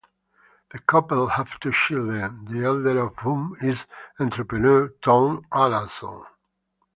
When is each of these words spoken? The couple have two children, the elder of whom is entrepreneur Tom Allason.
The 0.71 0.79
couple 0.79 1.27
have 1.27 1.59
two 1.59 1.71
children, 1.71 2.45
the 2.45 2.65
elder 2.65 2.97
of 3.05 3.17
whom 3.19 3.55
is 3.61 3.85
entrepreneur 4.19 4.87
Tom 4.99 5.45
Allason. 5.51 6.25